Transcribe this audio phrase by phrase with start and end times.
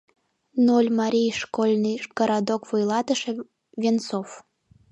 [0.65, 3.31] Нольмарий школьный городок вуйлатыше
[3.81, 4.29] Венцов.